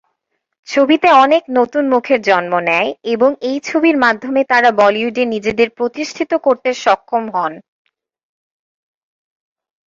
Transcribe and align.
ছবিতে 0.67 1.07
অনেক 1.23 1.43
নতুন 1.57 1.83
মুখের 1.93 2.19
জন্ম 2.29 2.53
নেয় 2.69 2.89
এবং 3.13 3.29
এই 3.49 3.57
ছবির 3.67 3.95
মাধ্যমে 4.05 4.41
তারা 4.51 4.69
বলিউডে 4.81 5.23
নিজেদের 5.33 5.69
প্রতিষ্ঠিত 5.77 6.31
করতে 6.45 6.69
সক্ষম 6.83 7.23
হন। 7.35 7.53